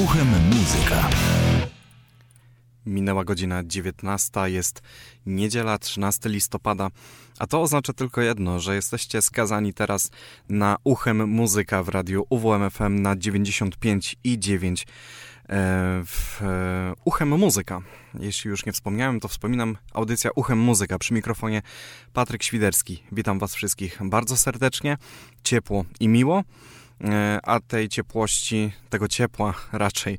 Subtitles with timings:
[0.00, 1.10] Uchem muzyka.
[2.86, 4.82] Minęła godzina 19, jest
[5.26, 6.88] niedziela 13 listopada,
[7.38, 10.10] a to oznacza tylko jedno, że jesteście skazani teraz
[10.48, 14.86] na uchem muzyka w radiu UWMFM na 95 i 9 e,
[16.06, 17.82] w e, Uchem Muzyka.
[18.20, 21.62] Jeśli już nie wspomniałem, to wspominam audycja Uchem Muzyka przy mikrofonie
[22.12, 23.02] Patryk Świderski.
[23.12, 24.98] Witam Was wszystkich bardzo serdecznie,
[25.44, 26.44] ciepło i miło.
[27.04, 30.18] E, a tej ciepłości, tego ciepła raczej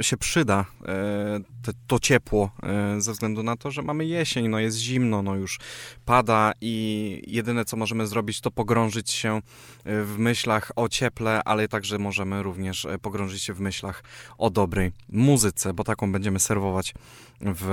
[0.00, 1.40] się przyda e,
[1.86, 5.58] to ciepło e, ze względu na to, że mamy jesień, no jest zimno, no już
[6.04, 9.40] pada i jedyne co możemy zrobić to pogrążyć się
[9.84, 14.02] w myślach o cieple, ale także możemy również pogrążyć się w myślach
[14.38, 16.94] o dobrej muzyce, bo taką będziemy serwować
[17.40, 17.70] w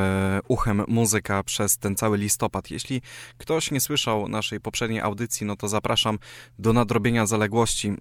[0.48, 2.72] uchem muzyka przez ten cały listopad.
[2.72, 3.02] Jeśli
[3.38, 6.20] ktoś nie słyszał naszej poprzedniej audycji, no to zapraszam
[6.60, 7.43] do nadrobienia zaległości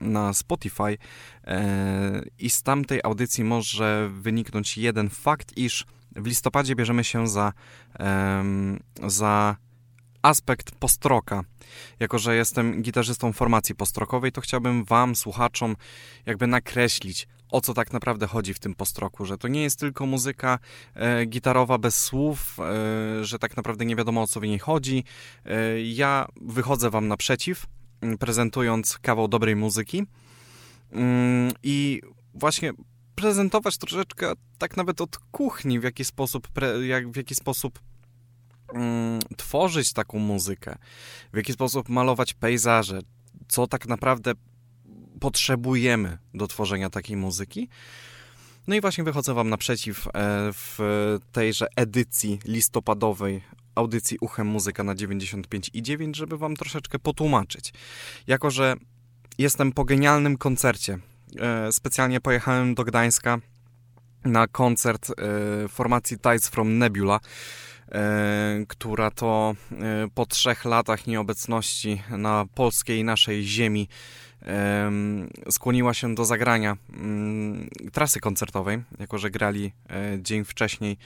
[0.00, 0.98] na Spotify
[1.44, 7.52] e, i z tamtej audycji może wyniknąć jeden fakt, iż w listopadzie bierzemy się za,
[9.06, 9.56] za
[10.22, 11.44] aspekt postroka.
[12.00, 15.76] Jako, że jestem gitarzystą formacji postrokowej, to chciałbym Wam, słuchaczom,
[16.26, 20.06] jakby nakreślić, o co tak naprawdę chodzi w tym postroku, że to nie jest tylko
[20.06, 20.58] muzyka
[20.94, 25.04] e, gitarowa bez słów, e, że tak naprawdę nie wiadomo o co w niej chodzi.
[25.44, 27.66] E, ja wychodzę Wam naprzeciw,
[28.18, 30.06] prezentując kawał dobrej muzyki
[30.92, 32.02] mm, i
[32.34, 32.72] właśnie
[33.14, 36.48] prezentować troszeczkę tak nawet od kuchni, w jaki sposób,
[36.86, 37.80] jak, w jaki sposób
[38.74, 40.78] mm, tworzyć taką muzykę,
[41.32, 43.00] w jaki sposób malować pejzaże,
[43.48, 44.32] co tak naprawdę
[45.20, 47.68] potrzebujemy do tworzenia takiej muzyki.
[48.66, 50.10] No i właśnie wychodzę Wam naprzeciw e,
[50.52, 50.78] w
[51.32, 53.42] tejże edycji listopadowej
[53.74, 57.72] audycji Uchem Muzyka na 95 i 9, żeby Wam troszeczkę potłumaczyć.
[58.26, 58.74] Jako, że
[59.38, 60.98] jestem po genialnym koncercie,
[61.40, 63.38] e, specjalnie pojechałem do Gdańska
[64.24, 67.20] na koncert e, formacji Tides from Nebula,
[68.68, 69.54] która to
[70.14, 73.88] po trzech latach nieobecności na polskiej naszej ziemi
[75.50, 80.96] skłoniła się do zagrania mm, trasy koncertowej, jako że grali e, dzień wcześniej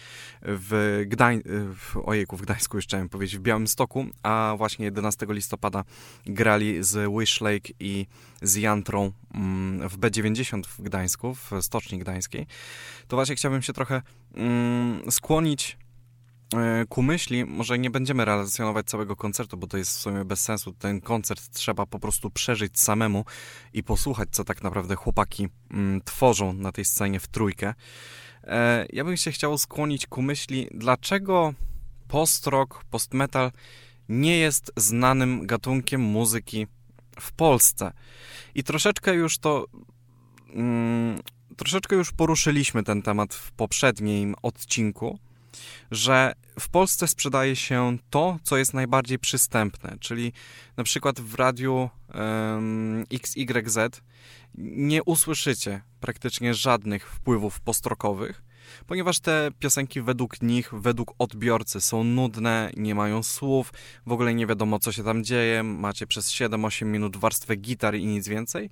[0.42, 1.42] w, Gdań
[1.74, 5.84] w, ojejku, w Gdańsku już chciałem powiedzieć, w Białymstoku, a właśnie 11 listopada
[6.26, 8.06] grali z Wish Lake i
[8.42, 12.46] z Jantrą mm, w B90 w Gdańsku, w Stoczni Gdańskiej,
[13.08, 14.02] to właśnie chciałbym się trochę
[14.34, 15.76] mm, skłonić
[16.88, 20.72] ku myśli, może nie będziemy relacjonować całego koncertu, bo to jest w sumie bez sensu.
[20.72, 23.24] Ten koncert trzeba po prostu przeżyć samemu
[23.72, 27.74] i posłuchać, co tak naprawdę chłopaki mm, tworzą na tej scenie w trójkę.
[28.44, 31.54] E, ja bym się chciał skłonić ku myśli, dlaczego
[32.08, 33.52] post-rock, post-metal
[34.08, 36.66] nie jest znanym gatunkiem muzyki
[37.20, 37.92] w Polsce.
[38.54, 39.66] I troszeczkę już to.
[40.54, 41.20] Mm,
[41.56, 45.18] troszeczkę już poruszyliśmy ten temat w poprzednim odcinku
[45.90, 50.32] że w Polsce sprzedaje się to, co jest najbardziej przystępne, czyli
[50.76, 53.78] na przykład w radiu um, XYZ
[54.58, 58.42] nie usłyszycie praktycznie żadnych wpływów postrokowych,
[58.86, 63.72] ponieważ te piosenki według nich, według odbiorcy są nudne, nie mają słów,
[64.06, 68.06] w ogóle nie wiadomo co się tam dzieje, macie przez 7-8 minut warstwę gitar i
[68.06, 68.70] nic więcej.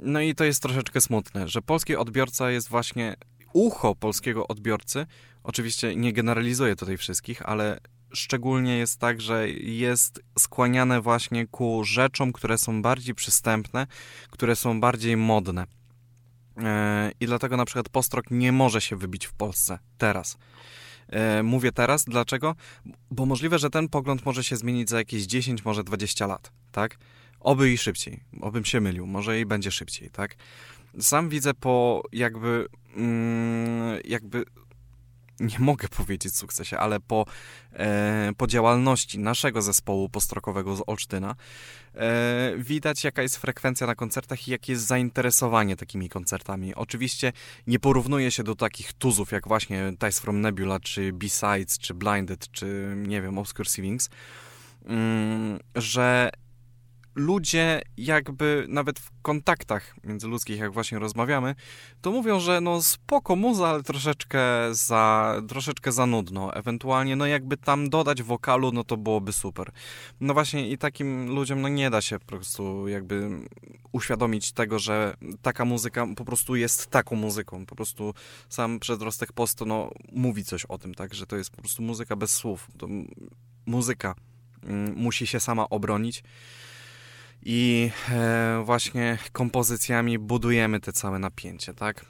[0.00, 3.16] No i to jest troszeczkę smutne, że polski odbiorca jest właśnie
[3.52, 5.06] ucho polskiego odbiorcy
[5.48, 7.80] Oczywiście nie generalizuję tutaj wszystkich, ale
[8.12, 13.86] szczególnie jest tak, że jest skłaniane właśnie ku rzeczom, które są bardziej przystępne,
[14.30, 15.66] które są bardziej modne.
[16.56, 20.38] E, I dlatego na przykład postrok nie może się wybić w Polsce teraz.
[21.08, 22.54] E, mówię teraz, dlaczego?
[23.10, 26.98] Bo możliwe, że ten pogląd może się zmienić za jakieś 10, może 20 lat, tak?
[27.40, 30.36] Oby i szybciej, obym się mylił, może i będzie szybciej, tak?
[31.00, 32.66] Sam widzę po jakby,
[32.96, 34.44] mm, jakby
[35.40, 37.24] nie mogę powiedzieć sukcesie, ale po,
[37.72, 41.34] e, po działalności naszego zespołu postrokowego z Olsztyna
[41.94, 46.74] e, widać jaka jest frekwencja na koncertach i jakie jest zainteresowanie takimi koncertami.
[46.74, 47.32] Oczywiście
[47.66, 52.50] nie porównuje się do takich tuzów jak właśnie Ties from Nebula, czy B-Sides, czy Blinded,
[52.50, 54.10] czy nie wiem, Obscure Savings,
[54.84, 56.30] mm, że
[57.18, 61.54] ludzie jakby nawet w kontaktach międzyludzkich, jak właśnie rozmawiamy,
[62.00, 66.54] to mówią, że no spoko muza, ale troszeczkę za, troszeczkę za nudno.
[66.54, 69.70] Ewentualnie, no jakby tam dodać wokalu, no to byłoby super.
[70.20, 73.30] No właśnie i takim ludziom, no nie da się po prostu jakby
[73.92, 77.66] uświadomić tego, że taka muzyka po prostu jest taką muzyką.
[77.66, 78.14] Po prostu
[78.48, 82.16] sam przedrostek postu, no mówi coś o tym, tak, że to jest po prostu muzyka
[82.16, 82.68] bez słów.
[82.78, 82.88] To
[83.66, 84.14] muzyka
[84.62, 86.22] mm, musi się sama obronić
[87.42, 92.04] i e, właśnie kompozycjami budujemy te całe napięcie, tak?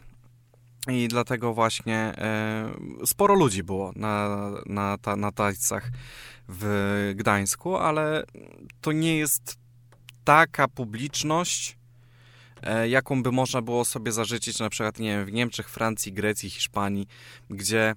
[0.88, 2.70] I dlatego właśnie e,
[3.06, 5.32] sporo ludzi było na, na, ta, na
[6.48, 8.24] w Gdańsku, ale
[8.80, 9.58] to nie jest
[10.24, 11.77] taka publiczność,
[12.88, 17.06] jaką by można było sobie zażyczyć na przykład nie wiem, w Niemczech, Francji, Grecji, Hiszpanii,
[17.50, 17.94] gdzie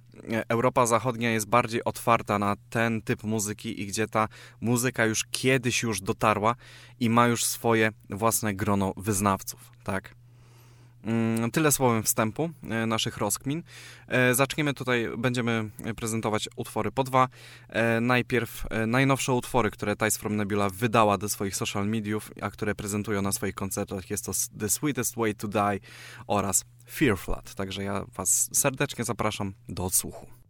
[0.47, 4.27] Europa Zachodnia jest bardziej otwarta na ten typ muzyki i gdzie ta
[4.61, 6.55] muzyka już kiedyś już dotarła
[6.99, 10.20] i ma już swoje własne grono wyznawców, tak?
[11.03, 13.63] Mm, tyle słowem wstępu e, naszych rozkmin.
[14.07, 17.27] E, zaczniemy tutaj, będziemy prezentować utwory po dwa.
[17.69, 22.75] E, najpierw najnowsze utwory, które Tice from Nebula wydała do swoich social mediów, a które
[22.75, 24.09] prezentują na swoich koncertach.
[24.09, 25.80] Jest to The Sweetest Way to Die
[26.27, 27.56] oraz Fear Flood.
[27.56, 30.40] Także ja Was serdecznie zapraszam do odsłuchu.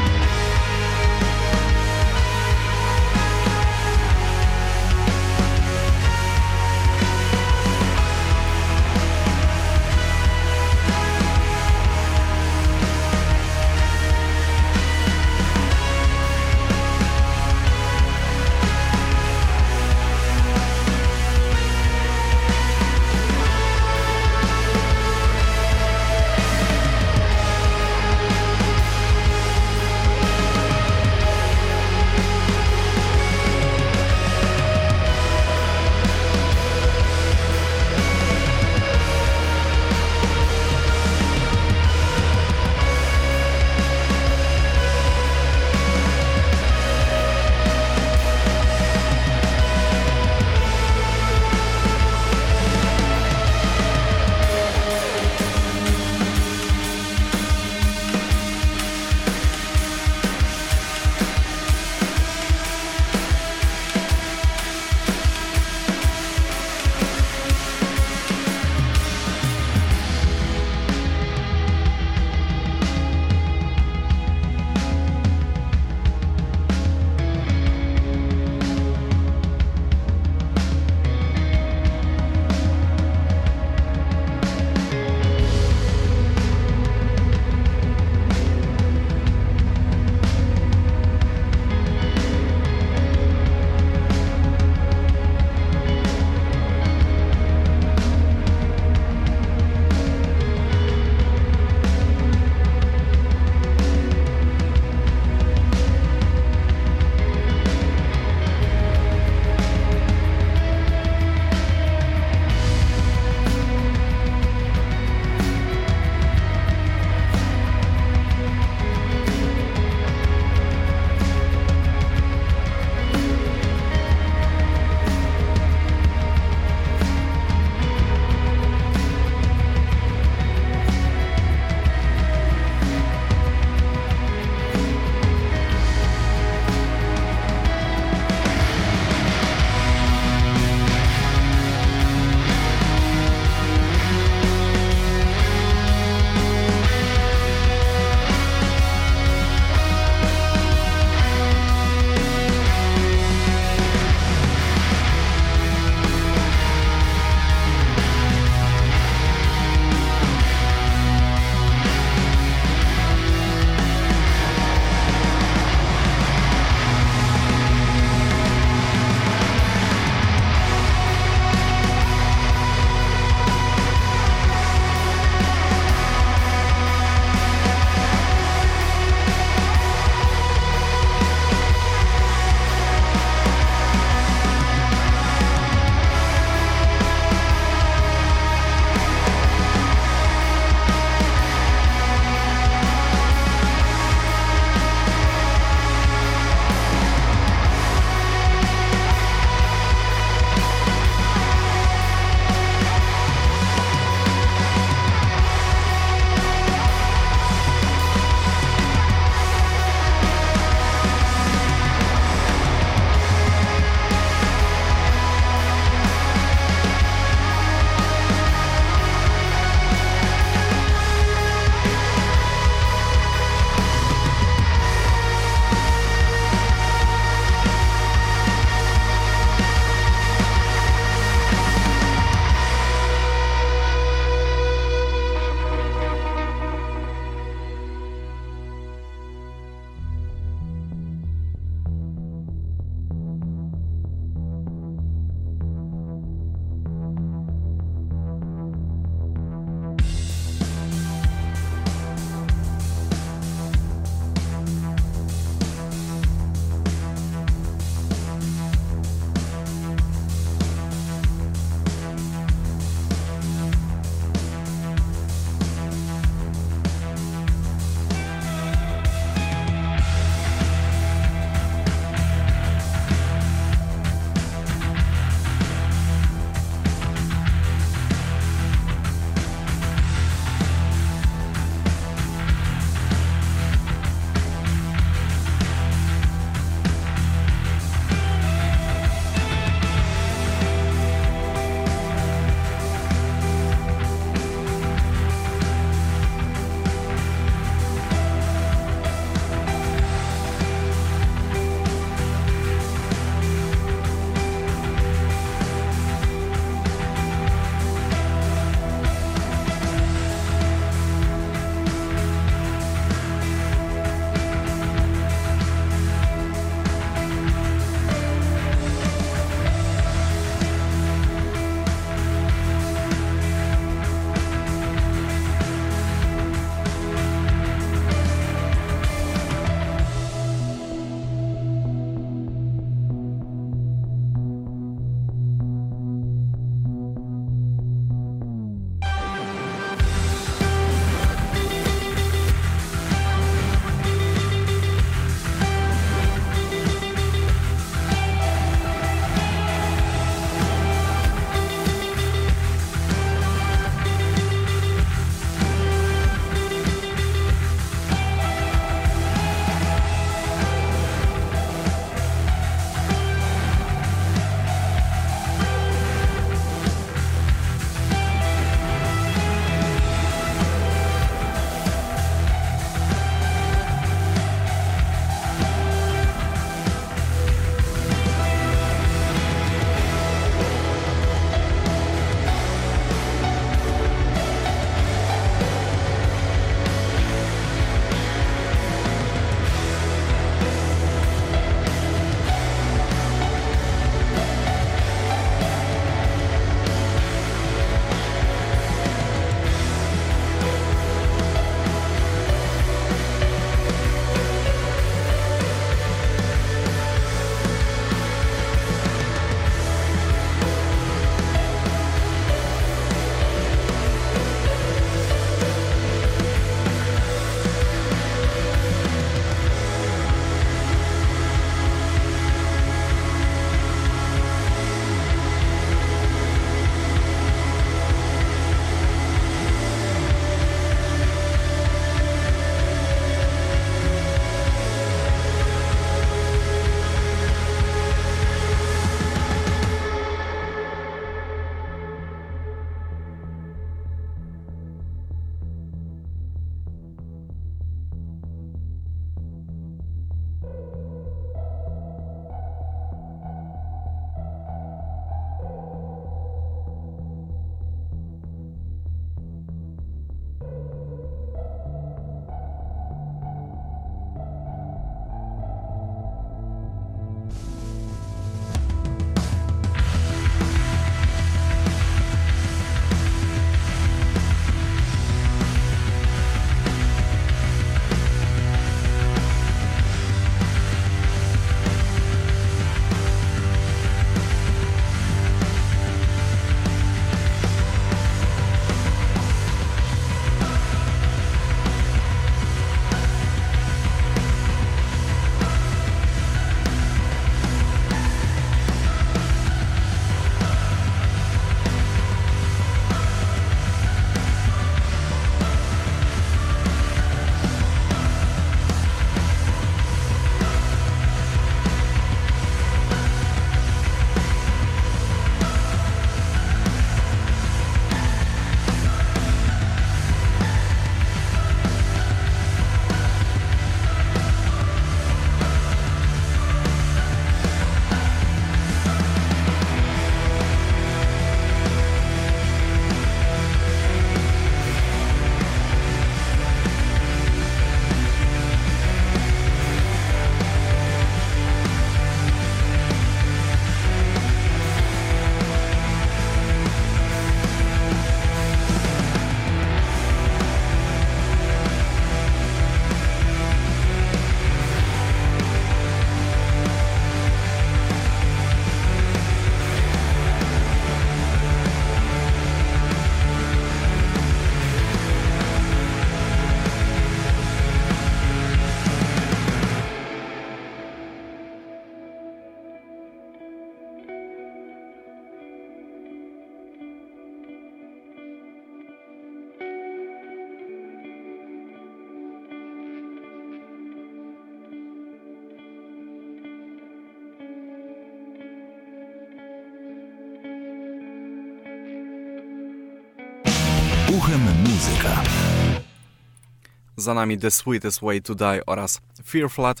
[597.22, 600.00] Za nami The Sweetest Way to Die oraz Fear Flood,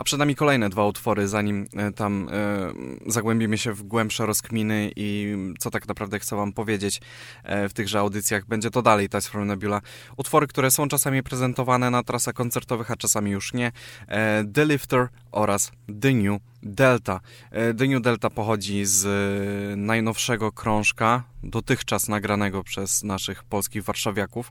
[0.00, 2.72] a przed nami kolejne dwa utwory, zanim e, tam e,
[3.06, 7.00] zagłębimy się w głębsze rozkminy i co tak naprawdę chcę wam powiedzieć
[7.42, 8.46] e, w tychże audycjach.
[8.46, 9.80] Będzie to dalej Ties from Nebula.
[10.16, 13.72] Utwory, które są czasami prezentowane na trasach koncertowych, a czasami już nie.
[14.08, 17.20] E, The Lifter oraz The New Delta.
[17.50, 24.50] E, The New Delta pochodzi z e, najnowszego krążka, dotychczas nagranego przez naszych polskich warszawiaków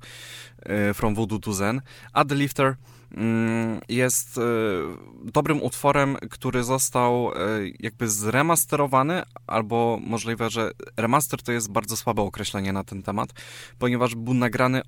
[0.93, 1.81] From Voodoo to Zen,
[2.13, 2.75] a The Lifter
[3.89, 4.39] jest
[5.23, 7.31] dobrym utworem, który został
[7.79, 13.29] jakby zremasterowany, albo możliwe, że remaster to jest bardzo słabe określenie na ten temat,
[13.79, 14.81] ponieważ był nagrany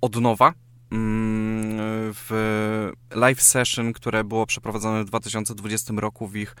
[0.00, 0.52] od nowa,
[0.92, 1.78] Mm,
[2.14, 6.56] w live session, które było przeprowadzone w 2020 roku w ich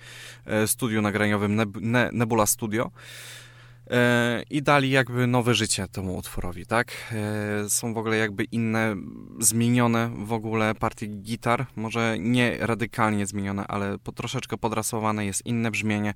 [0.46, 1.62] e, studiu nagraniowym
[2.12, 2.90] Nebula Studio.
[3.90, 6.92] E, i dali jakby nowe życie temu utworowi, tak?
[7.12, 8.96] E, są w ogóle jakby inne,
[9.40, 15.70] zmienione w ogóle partie gitar, może nie radykalnie zmienione, ale po, troszeczkę podrasowane, jest inne
[15.70, 16.14] brzmienie,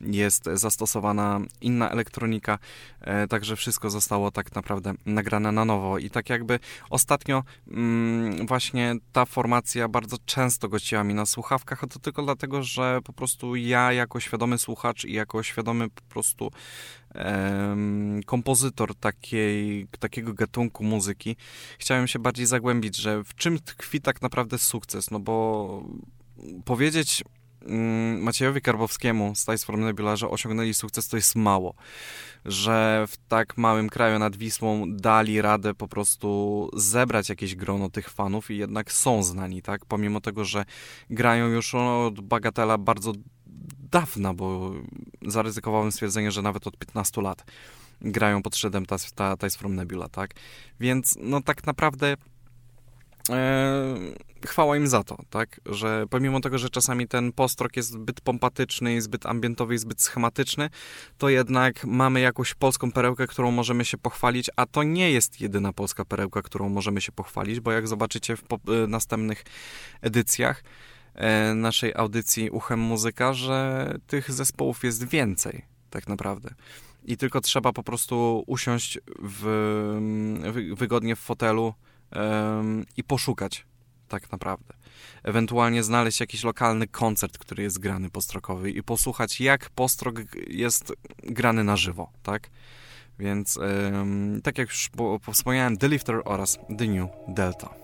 [0.00, 2.58] jest zastosowana inna elektronika,
[3.00, 6.58] e, także wszystko zostało tak naprawdę nagrane na nowo i tak jakby
[6.90, 12.62] ostatnio mm, właśnie ta formacja bardzo często gościła mi na słuchawkach, a to tylko dlatego,
[12.62, 16.50] że po prostu ja jako świadomy słuchacz i jako świadomy po prostu
[18.26, 21.36] kompozytor takiej, takiego gatunku muzyki,
[21.78, 25.84] chciałem się bardziej zagłębić, że w czym tkwi tak naprawdę sukces, no bo
[26.64, 27.24] powiedzieć
[27.66, 31.74] mm, Maciejowi Karbowskiemu z Ties from Nebula, że osiągnęli sukces, to jest mało.
[32.44, 38.10] Że w tak małym kraju nad Wisłą dali radę po prostu zebrać jakieś grono tych
[38.10, 39.84] fanów i jednak są znani, tak?
[39.86, 40.64] Pomimo tego, że
[41.10, 43.12] grają już od Bagatela bardzo
[43.92, 44.72] dawna, bo
[45.22, 47.44] zaryzykowałem stwierdzenie, że nawet od 15 lat
[48.00, 48.86] grają pod szyldem
[49.40, 50.30] Ties from Nebula, tak?
[50.80, 52.16] Więc no tak naprawdę
[53.30, 53.96] e,
[54.46, 55.60] chwała im za to, tak?
[55.66, 60.70] Że pomimo tego, że czasami ten postrok jest zbyt pompatyczny, zbyt ambientowy i zbyt schematyczny,
[61.18, 65.72] to jednak mamy jakąś polską perełkę, którą możemy się pochwalić, a to nie jest jedyna
[65.72, 69.44] polska perełka, którą możemy się pochwalić, bo jak zobaczycie w e, następnych
[70.00, 70.64] edycjach,
[71.54, 76.54] naszej audycji Uchem Muzyka, że tych zespołów jest więcej, tak naprawdę.
[77.04, 81.74] I tylko trzeba po prostu usiąść w, wygodnie w fotelu
[82.96, 83.66] i poszukać,
[84.08, 84.74] tak naprawdę.
[85.22, 90.14] Ewentualnie znaleźć jakiś lokalny koncert, który jest grany postrokowy i posłuchać, jak postrok
[90.46, 92.50] jest grany na żywo, tak?
[93.18, 93.58] Więc,
[94.42, 94.90] tak jak już
[95.32, 97.81] wspomniałem, The Lifter oraz The New Delta.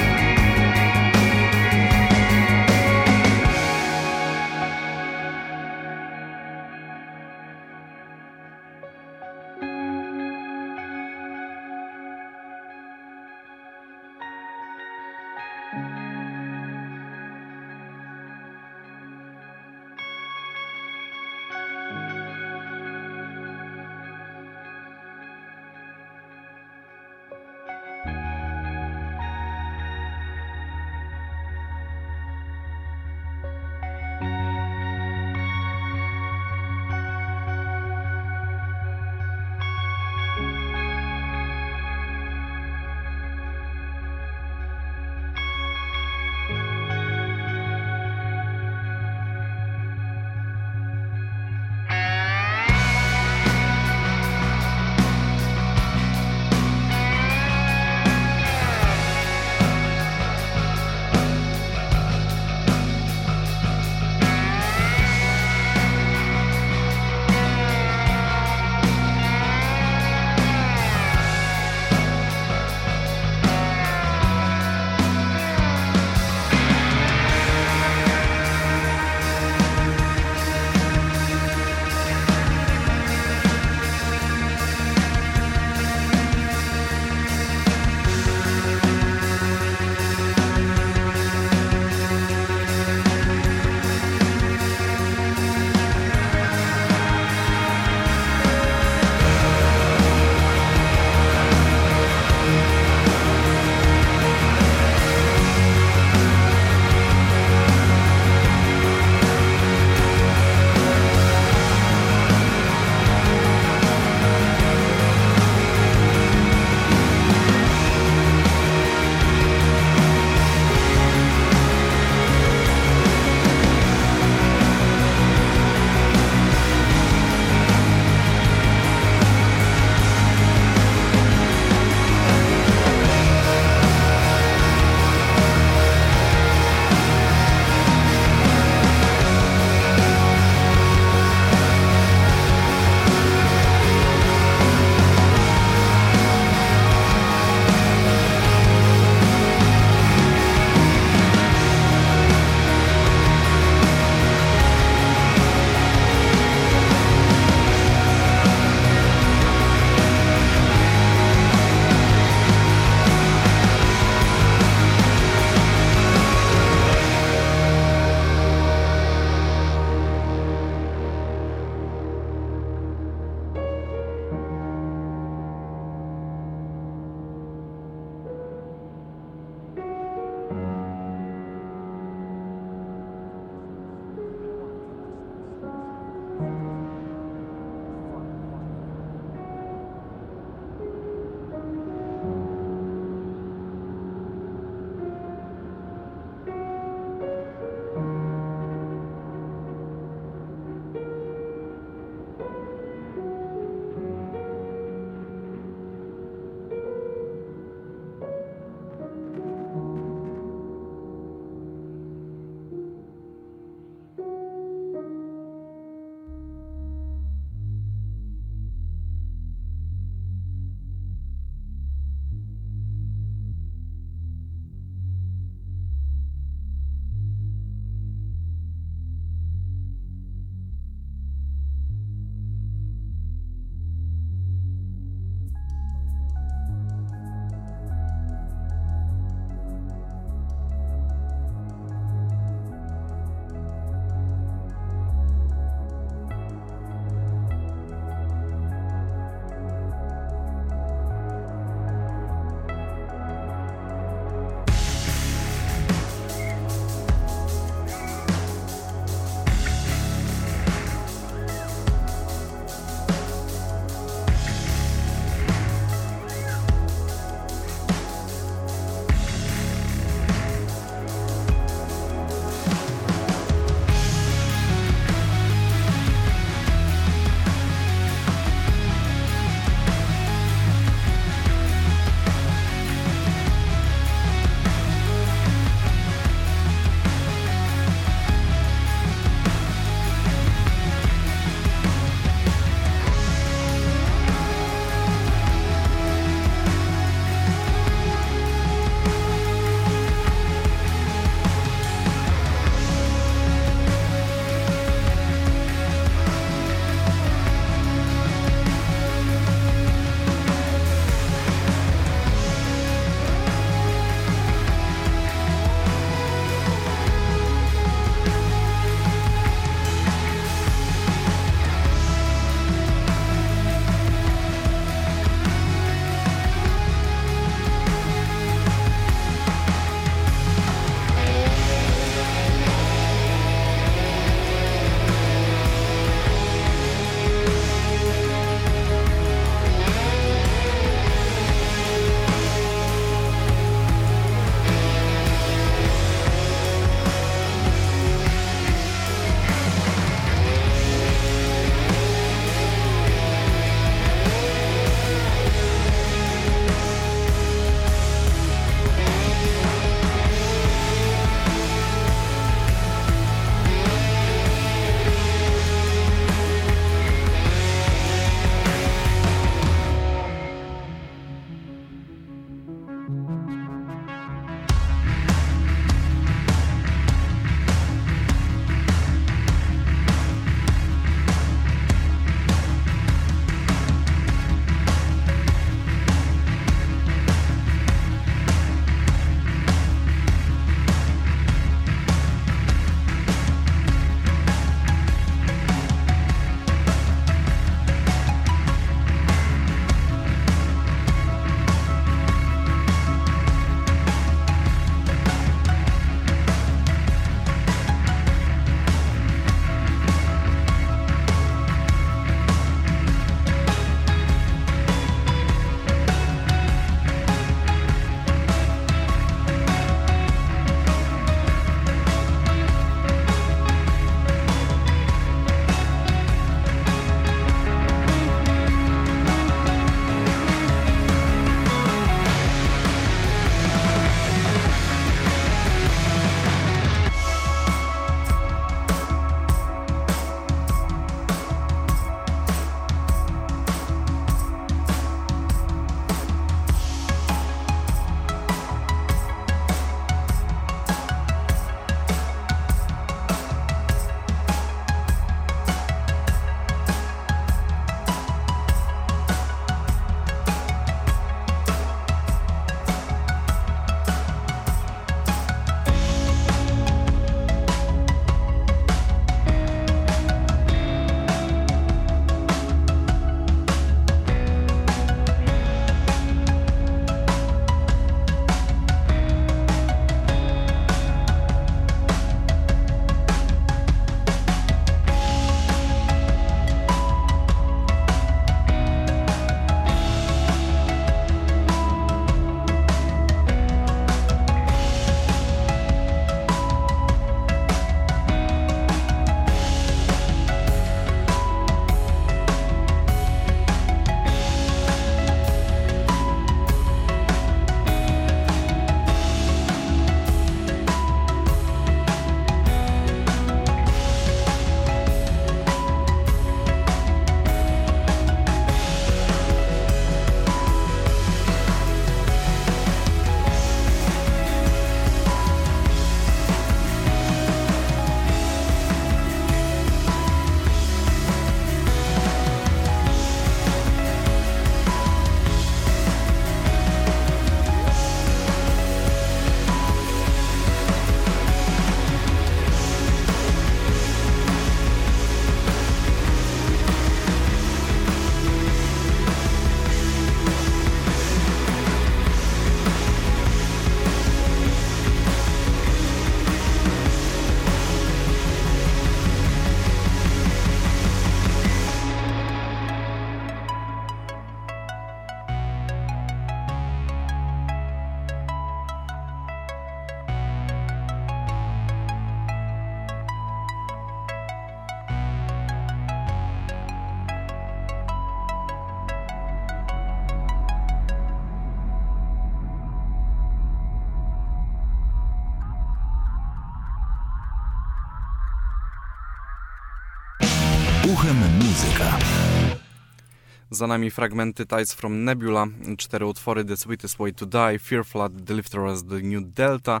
[593.74, 595.66] Za nami fragmenty Tides from Nebula,
[595.98, 600.00] cztery utwory The Sweetest Way to Die, Fear Flood, The Lifter The New Delta.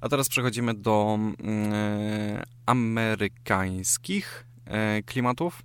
[0.00, 5.62] A teraz przechodzimy do e, amerykańskich e, klimatów.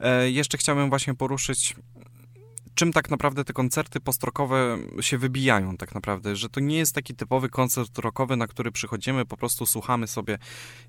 [0.00, 1.74] E, jeszcze chciałbym właśnie poruszyć
[2.76, 7.14] czym tak naprawdę te koncerty postrokowe się wybijają tak naprawdę, że to nie jest taki
[7.14, 10.38] typowy koncert rockowy, na który przychodzimy, po prostu słuchamy sobie,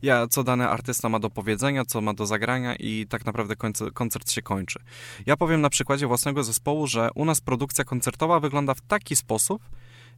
[0.02, 3.56] ja, co dany artysta ma do powiedzenia, co ma do zagrania i tak naprawdę
[3.94, 4.80] koncert się kończy.
[5.26, 9.62] Ja powiem na przykładzie własnego zespołu, że u nas produkcja koncertowa wygląda w taki sposób,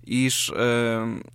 [0.10, 0.54] iż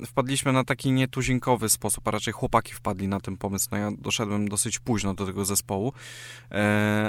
[0.07, 3.69] wpadliśmy na taki nietuzinkowy sposób, a raczej chłopaki wpadli na ten pomysł.
[3.71, 5.93] No ja doszedłem dosyć późno do tego zespołu,
[6.51, 6.59] yy,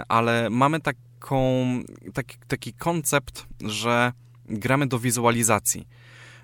[0.08, 1.66] ale mamy taką,
[2.14, 4.14] taki, taki koncept, że
[4.46, 5.88] gramy do wizualizacji.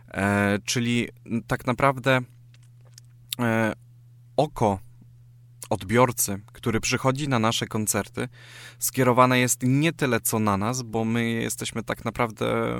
[0.07, 0.21] Yy,
[0.65, 1.09] czyli
[1.47, 2.21] tak naprawdę
[4.37, 4.79] oko
[5.69, 8.27] odbiorcy, który przychodzi na nasze koncerty,
[8.79, 12.75] skierowane jest nie tyle co na nas, bo my jesteśmy tak naprawdę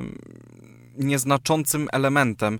[0.97, 2.59] nieznaczącym elementem,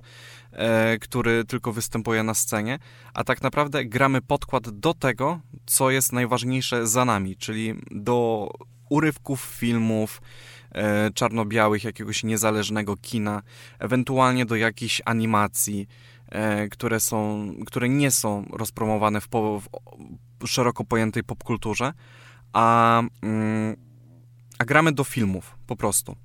[0.52, 2.80] e, który tylko występuje na scenie,
[3.14, 8.50] a tak naprawdę gramy podkład do tego, co jest najważniejsze za nami, czyli do
[8.90, 10.22] urywków filmów,
[10.72, 13.42] e, czarno-białych, jakiegoś niezależnego kina,
[13.80, 15.88] ewentualnie do jakichś animacji,
[16.28, 19.62] e, które, są, które nie są rozpromowane w, po,
[20.40, 21.94] w szeroko pojętej popkulturze,
[22.54, 23.76] a, mm,
[24.60, 26.16] a gramy do filmów po prostu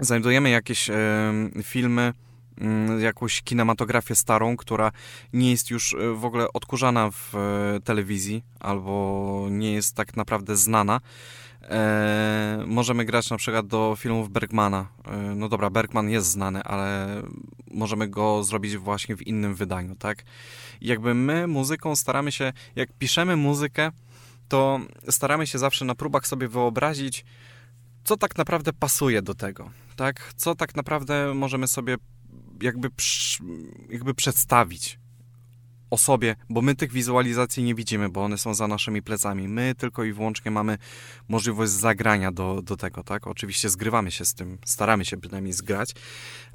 [0.00, 0.90] znajdujemy jakieś
[1.62, 2.12] filmy,
[2.60, 4.92] mm, jakąś kinematografię starą, która
[5.32, 10.56] nie jest już e, w ogóle odkurzana w e, telewizji albo nie jest tak naprawdę
[10.56, 11.00] znana.
[11.62, 14.86] E, możemy grać na przykład do filmów Bergmana.
[15.36, 17.08] No dobra, Bergman jest znany, ale
[17.70, 20.24] możemy go zrobić właśnie w innym wydaniu, tak?
[20.80, 23.90] I jakby my muzyką staramy się, jak piszemy muzykę,
[24.48, 27.24] to staramy się zawsze na próbach sobie wyobrazić,
[28.04, 29.70] co tak naprawdę pasuje do tego,
[30.02, 30.32] tak?
[30.36, 31.96] Co tak naprawdę możemy sobie
[32.62, 32.90] jakby,
[33.90, 34.98] jakby przedstawić
[35.90, 39.48] osobie, bo my tych wizualizacji nie widzimy, bo one są za naszymi plecami.
[39.48, 40.78] My tylko i wyłącznie mamy
[41.28, 43.26] możliwość zagrania do, do tego, tak?
[43.26, 45.94] Oczywiście zgrywamy się z tym, staramy się przynajmniej zgrać.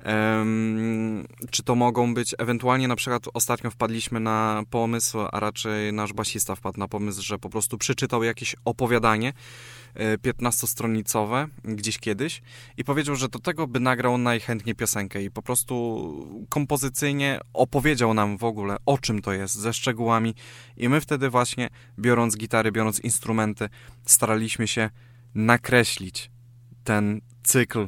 [0.06, 6.14] Um, czy to mogą być, ewentualnie na przykład ostatnio wpadliśmy na pomysł, a raczej nasz
[6.14, 9.34] basista wpadł na pomysł, że po prostu przeczytał jakieś opowiadanie,
[9.98, 12.42] 15-stronicowe gdzieś kiedyś
[12.78, 18.38] i powiedział, że do tego by nagrał najchętniej piosenkę i po prostu kompozycyjnie opowiedział nam
[18.38, 20.36] w ogóle o czym to jest, ze szczegółami.
[20.78, 21.70] I my wtedy właśnie
[22.00, 23.70] biorąc gitary, biorąc instrumenty
[24.06, 24.90] staraliśmy się
[25.36, 26.32] nakreślić
[26.84, 27.88] ten cykl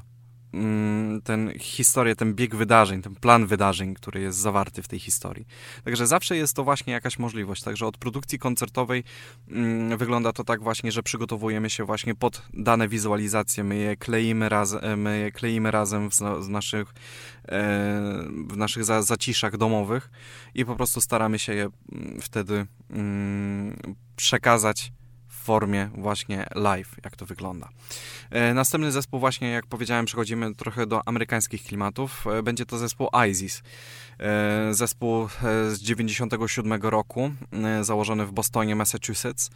[1.23, 5.45] ten historię, ten bieg wydarzeń, ten plan wydarzeń, który jest zawarty w tej historii.
[5.83, 7.63] Także zawsze jest to właśnie jakaś możliwość.
[7.63, 9.03] Także od produkcji koncertowej
[9.49, 14.49] mm, wygląda to tak właśnie, że przygotowujemy się właśnie pod dane wizualizacje, my je kleimy,
[14.49, 16.93] raz, e, my je kleimy razem w, w naszych,
[17.47, 17.63] e,
[18.47, 20.09] w naszych za, zaciszach domowych
[20.55, 22.65] i po prostu staramy się je mm, wtedy
[24.15, 24.91] przekazać
[25.39, 27.69] formie właśnie live, jak to wygląda.
[28.29, 32.27] E, następny zespół właśnie, jak powiedziałem, przechodzimy trochę do amerykańskich klimatów.
[32.27, 33.63] E, będzie to zespół ISIS.
[34.19, 35.27] E, zespół
[35.69, 37.31] z 97 roku,
[37.81, 39.49] założony w Bostonie, Massachusetts.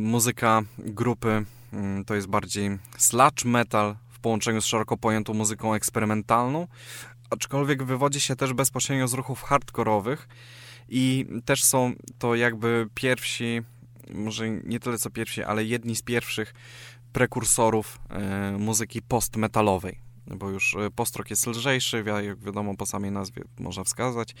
[0.00, 6.66] Muzyka grupy mm, to jest bardziej sludge metal w połączeniu z szeroko pojętą muzyką eksperymentalną,
[7.30, 10.28] aczkolwiek wywodzi się też bezpośrednio z ruchów hardkorowych
[10.88, 13.62] i też są to jakby pierwsi
[14.14, 16.54] może nie tyle co pierwsi, ale jedni z pierwszych
[17.12, 19.98] prekursorów e, muzyki post-metalowej.
[20.26, 24.34] Bo już e, post-rock jest lżejszy, jak wiadomo po samej nazwie można wskazać,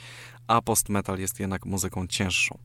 [0.46, 2.58] a post-metal jest jednak muzyką cięższą.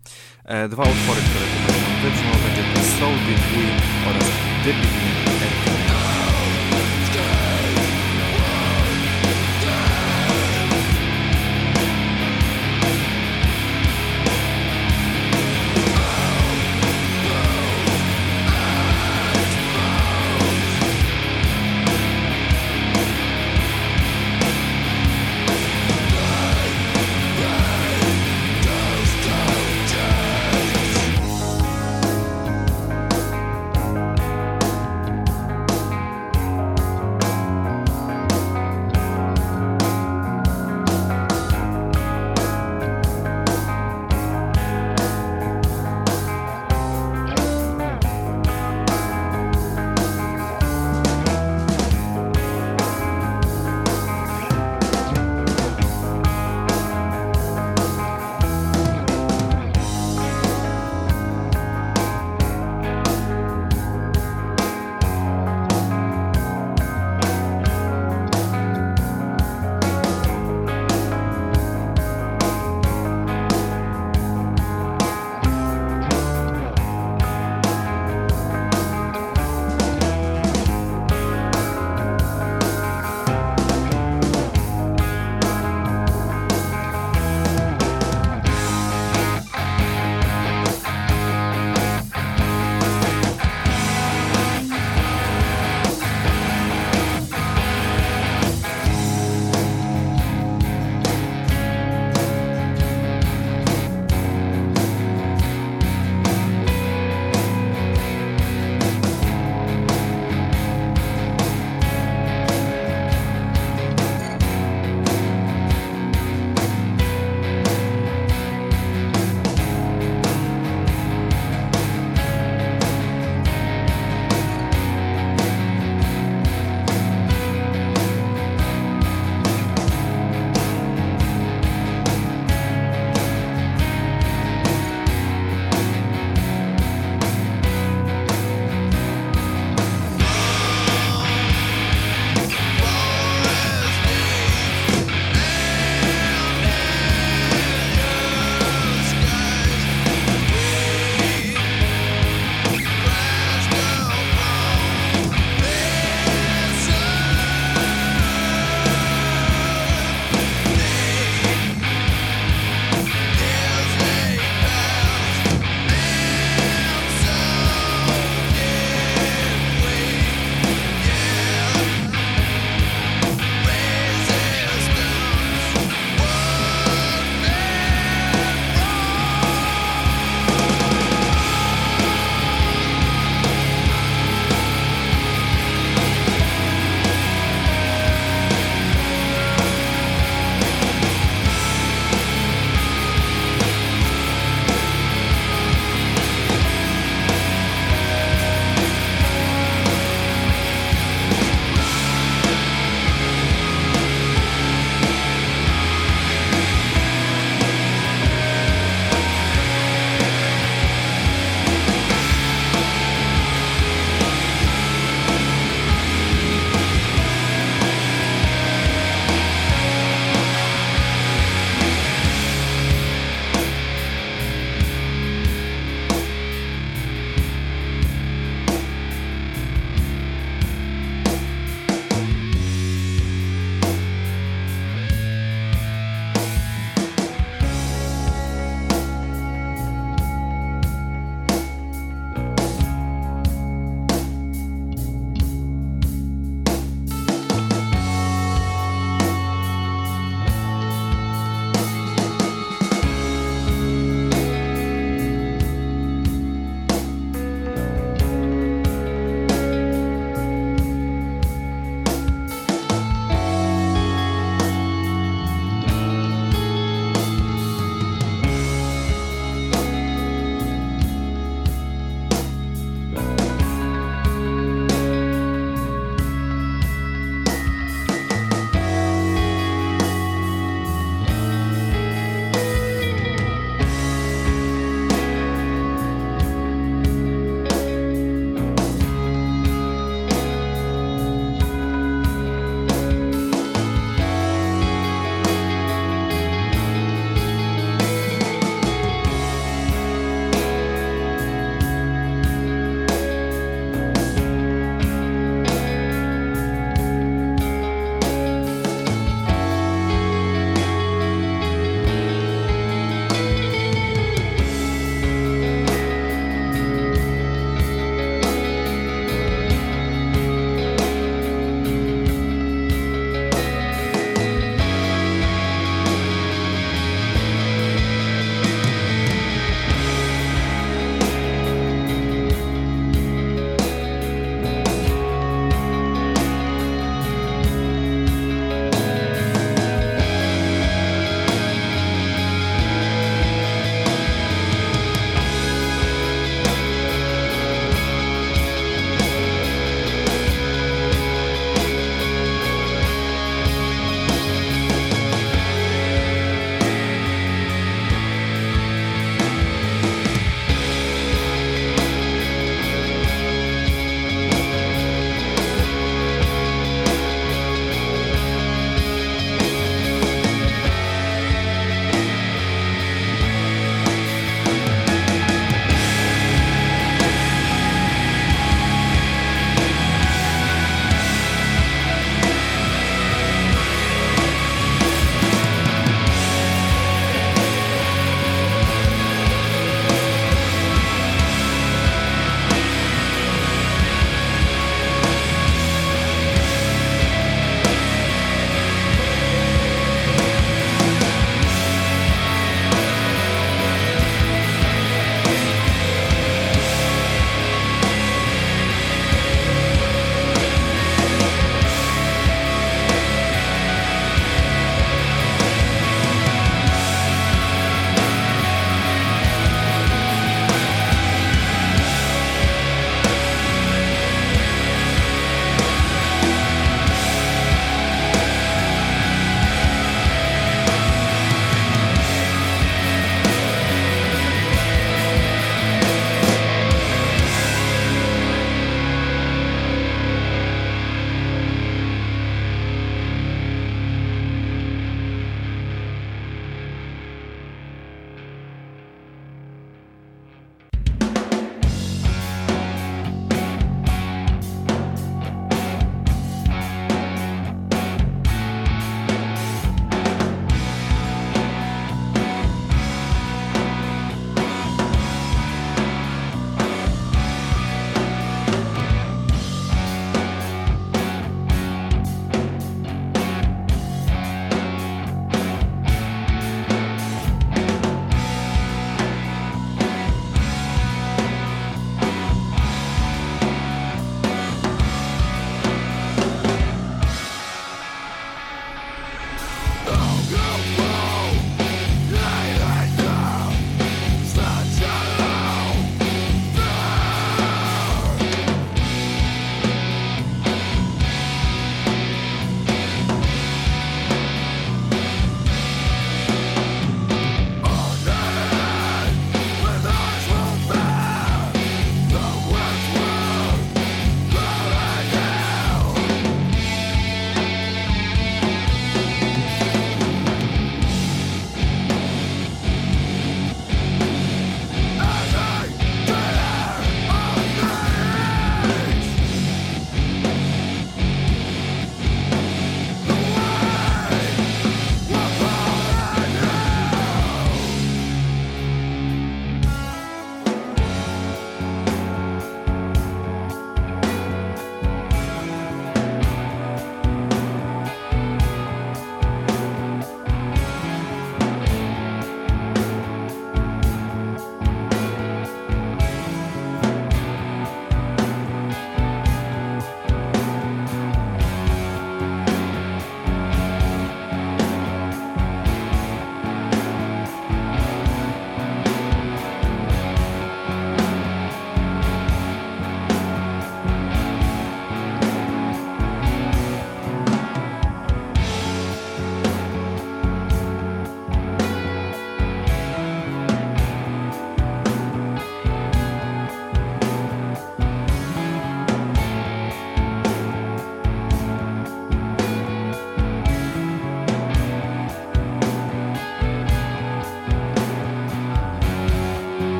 [0.45, 4.30] E, dwa utwory, które tutaj wybrzmią, będzie to Soul Did We oraz
[4.64, 5.87] The Beginning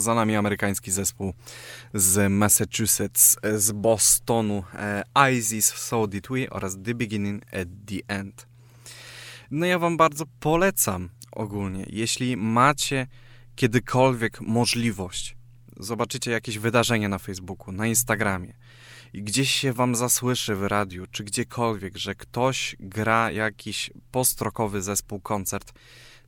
[0.00, 1.32] Za nami amerykański zespół
[1.94, 8.46] z Massachusetts, z Bostonu, e, Isis, So Did We oraz The Beginning at the End.
[9.50, 13.06] No ja wam bardzo polecam ogólnie, jeśli macie
[13.54, 15.36] kiedykolwiek możliwość,
[15.76, 18.54] zobaczycie jakieś wydarzenie na Facebooku, na Instagramie
[19.12, 25.20] i gdzieś się wam zasłyszy w radiu, czy gdziekolwiek, że ktoś gra jakiś postrokowy zespół,
[25.20, 25.72] koncert,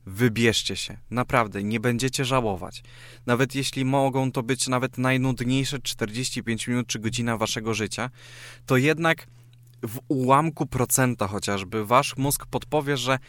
[0.05, 0.97] wybierzcie się.
[1.09, 2.83] Naprawdę, nie będziecie żałować.
[3.25, 8.09] Nawet jeśli mogą to być nawet najnudniejsze 45 minut czy godzina waszego życia,
[8.65, 9.27] to jednak
[9.83, 13.19] w ułamku procenta chociażby wasz mózg podpowie, że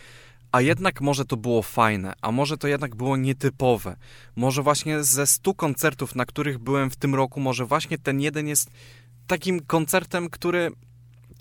[0.52, 3.96] a jednak może to było fajne, a może to jednak było nietypowe.
[4.36, 8.48] Może właśnie ze 100 koncertów, na których byłem w tym roku, może właśnie ten jeden
[8.48, 8.70] jest
[9.26, 10.70] takim koncertem, który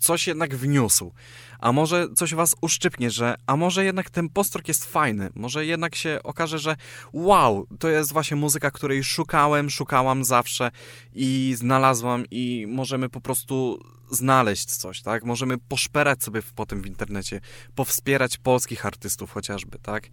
[0.04, 1.12] coś jednak wniósł.
[1.58, 5.94] A może coś was uszczypnie, że a może jednak ten postrok jest fajny, może jednak
[5.94, 6.76] się okaże, że
[7.12, 10.70] wow, to jest właśnie muzyka, której szukałem, szukałam zawsze
[11.14, 13.80] i znalazłam i możemy po prostu
[14.10, 15.24] znaleźć coś, tak?
[15.24, 17.40] Możemy poszperać sobie potem w internecie,
[17.74, 20.08] powspierać polskich artystów chociażby, tak?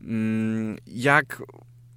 [0.00, 1.42] Mm, jak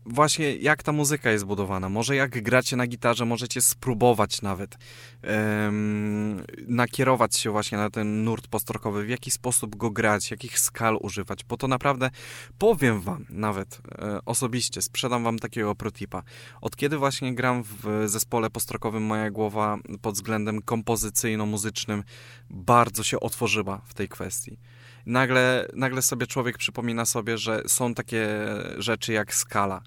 [0.05, 1.89] właśnie jak ta muzyka jest budowana.
[1.89, 4.77] Może jak gracie na gitarze, możecie spróbować nawet
[5.23, 10.97] um, nakierować się właśnie na ten nurt postrokowy, w jaki sposób go grać, jakich skal
[11.01, 12.09] używać, bo to naprawdę
[12.57, 16.23] powiem wam nawet e, osobiście, sprzedam wam takiego protipa.
[16.61, 22.03] Od kiedy właśnie gram w zespole postrokowym, moja głowa pod względem kompozycyjno-muzycznym
[22.49, 24.59] bardzo się otworzyła w tej kwestii.
[25.05, 28.27] Nagle, nagle sobie człowiek przypomina sobie, że są takie
[28.77, 29.81] rzeczy jak skala,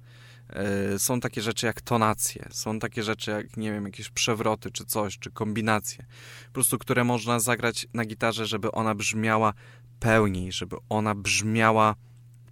[0.99, 5.19] są takie rzeczy jak tonacje, są takie rzeczy jak, nie wiem, jakieś przewroty czy coś,
[5.19, 6.07] czy kombinacje,
[6.47, 9.53] po prostu, które można zagrać na gitarze, żeby ona brzmiała
[10.01, 11.95] pełniej, żeby ona brzmiała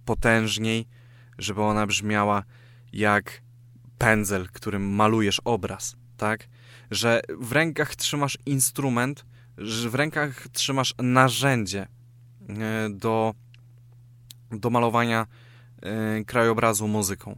[0.05, 0.87] potężniej,
[1.37, 2.43] żeby ona brzmiała
[2.93, 3.41] jak
[3.97, 6.49] pędzel, którym malujesz obraz, tak?
[6.91, 9.25] Że w rękach trzymasz instrument,
[9.57, 11.87] że w rękach trzymasz narzędzie,
[12.49, 13.33] E, do,
[14.51, 15.27] do malowania
[15.81, 17.37] e, krajobrazu muzyką.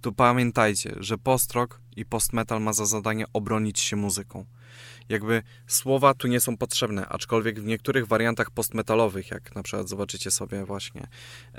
[0.00, 4.44] Tu pamiętajcie, że post-rock i post-metal ma za zadanie obronić się muzyką.
[5.08, 10.30] Jakby słowa tu nie są potrzebne, aczkolwiek w niektórych wariantach postmetalowych, jak na przykład zobaczycie
[10.30, 11.06] sobie właśnie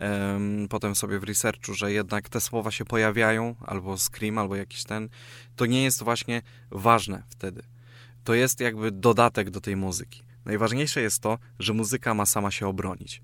[0.02, 4.84] um, potem sobie w researchu, że jednak te słowa się pojawiają, albo scream, albo jakiś
[4.84, 5.10] ten,
[5.56, 7.64] to nie jest właśnie ważne wtedy.
[8.24, 10.24] To jest jakby dodatek do tej muzyki.
[10.46, 13.22] Najważniejsze jest to, że muzyka ma sama się obronić.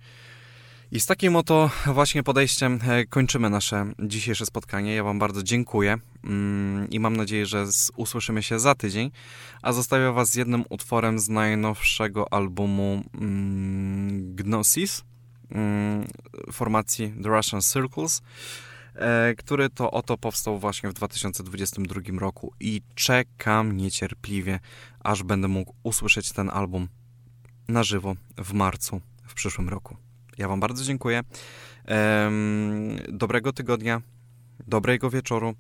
[0.92, 4.96] I z takim oto właśnie podejściem e, kończymy nasze dzisiejsze spotkanie.
[4.96, 7.66] Ja Wam bardzo dziękuję mm, i mam nadzieję, że
[7.96, 9.12] usłyszymy się za tydzień.
[9.62, 15.04] A zostawię Was z jednym utworem z najnowszego albumu mm, Gnosis
[15.52, 16.08] mm,
[16.52, 18.22] formacji The Russian Circles,
[18.96, 24.60] e, który to oto powstał właśnie w 2022 roku i czekam niecierpliwie,
[25.00, 26.88] aż będę mógł usłyszeć ten album
[27.68, 30.07] na żywo w marcu w przyszłym roku.
[30.38, 31.24] Ja Wam bardzo dziękuję.
[33.08, 34.02] Dobrego tygodnia,
[34.68, 35.54] dobrego wieczoru.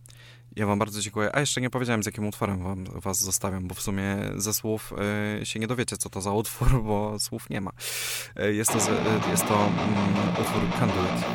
[0.55, 1.36] Ja Wam bardzo dziękuję.
[1.36, 4.93] A jeszcze nie powiedziałem, z jakim utworem wam, Was zostawiam, bo w sumie ze słów
[5.41, 7.71] y, się nie dowiecie, co to za utwór, bo słów nie ma.
[8.39, 11.25] Y, jest to, y, jest to mm, utwór Conduit.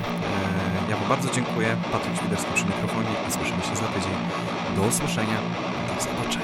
[0.89, 1.77] ja Wam bardzo dziękuję.
[1.93, 4.13] Patryk Świderski przy mikrofonie, słyszymy się za tydzień.
[4.77, 5.39] Do usłyszenia.
[5.89, 6.42] Do zobaczenia.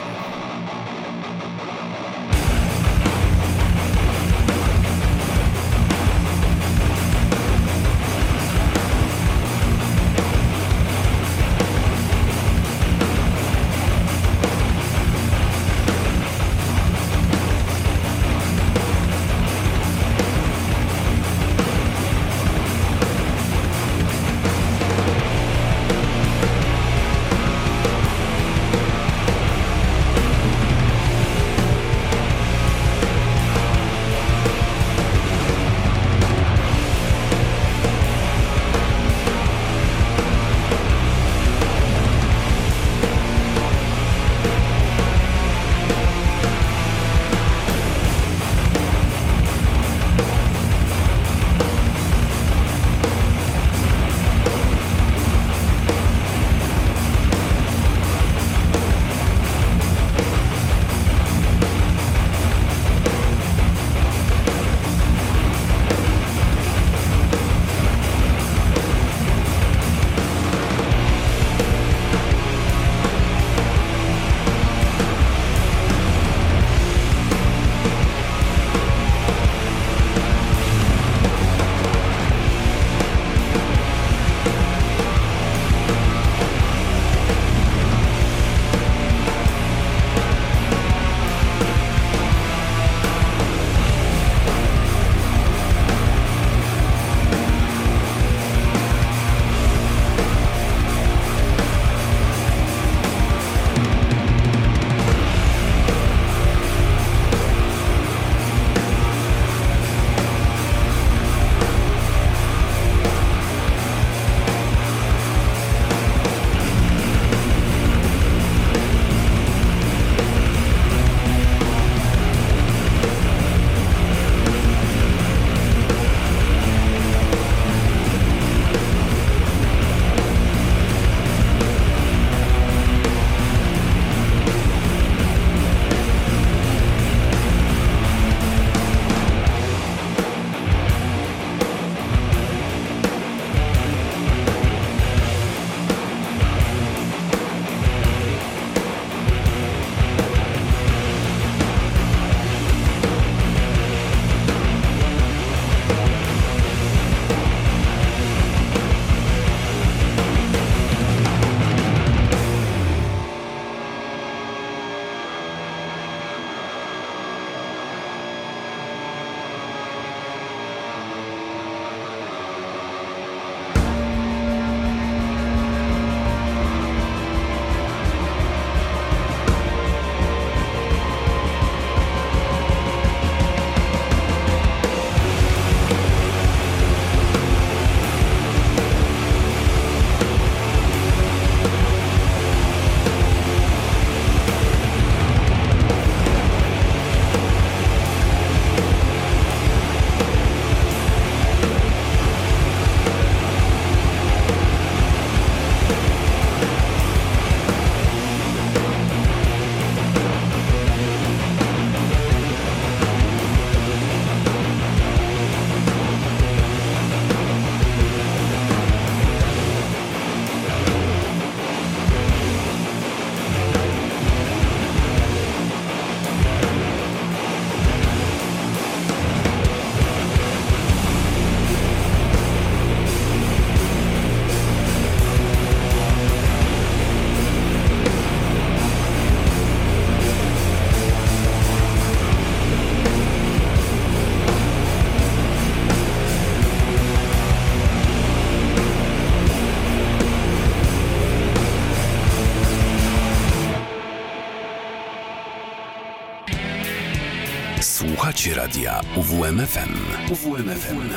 [258.68, 259.94] Radia UWMFM.
[260.30, 261.10] UWMFM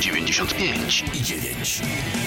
[0.00, 2.17] 95 i 9.